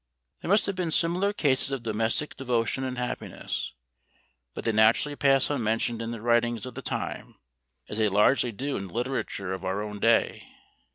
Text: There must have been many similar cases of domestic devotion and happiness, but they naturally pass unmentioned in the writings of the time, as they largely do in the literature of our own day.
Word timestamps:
There 0.41 0.49
must 0.49 0.65
have 0.65 0.75
been 0.75 0.85
many 0.85 0.91
similar 0.93 1.31
cases 1.31 1.69
of 1.69 1.83
domestic 1.83 2.35
devotion 2.35 2.83
and 2.83 2.97
happiness, 2.97 3.75
but 4.55 4.63
they 4.63 4.71
naturally 4.71 5.15
pass 5.15 5.51
unmentioned 5.51 6.01
in 6.01 6.09
the 6.09 6.21
writings 6.21 6.65
of 6.65 6.73
the 6.73 6.81
time, 6.81 7.35
as 7.87 7.99
they 7.99 8.09
largely 8.09 8.51
do 8.51 8.77
in 8.77 8.87
the 8.87 8.93
literature 8.95 9.53
of 9.53 9.63
our 9.63 9.83
own 9.83 9.99
day. 9.99 10.47